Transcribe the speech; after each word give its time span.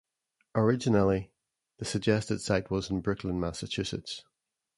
Originally, 0.55 1.31
the 1.77 1.85
suggested 1.85 2.41
site 2.41 2.71
was 2.71 2.89
in 2.89 3.01
Brookline, 3.01 3.39
Massachusetts. 3.39 4.23